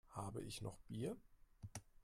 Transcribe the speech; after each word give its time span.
Habe 0.15 0.41
ich 0.43 0.63
noch 0.63 0.79
Bier? 0.87 1.15